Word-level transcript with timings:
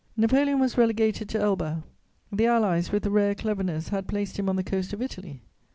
Napoleon 0.17 0.57
was 0.59 0.79
relegated 0.79 1.29
to 1.29 1.39
Elba; 1.39 1.83
the 2.31 2.47
Allies, 2.47 2.91
with 2.91 3.05
rare 3.05 3.35
cleverness, 3.35 3.89
had 3.89 4.07
placed 4.07 4.39
him 4.39 4.49
on 4.49 4.55
the 4.55 4.63
coast 4.63 4.93
of 4.93 5.01
Italy. 5.03 5.43